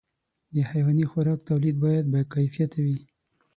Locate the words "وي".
2.85-2.97